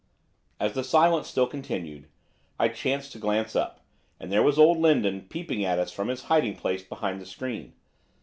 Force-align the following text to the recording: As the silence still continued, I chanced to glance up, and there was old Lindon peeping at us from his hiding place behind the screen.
As 0.59 0.73
the 0.73 0.83
silence 0.83 1.27
still 1.27 1.45
continued, 1.45 2.07
I 2.59 2.69
chanced 2.69 3.11
to 3.11 3.19
glance 3.19 3.55
up, 3.55 3.81
and 4.19 4.31
there 4.31 4.41
was 4.41 4.57
old 4.57 4.79
Lindon 4.79 5.27
peeping 5.29 5.63
at 5.63 5.77
us 5.77 5.91
from 5.91 6.07
his 6.07 6.23
hiding 6.23 6.55
place 6.55 6.81
behind 6.81 7.21
the 7.21 7.25
screen. 7.27 7.73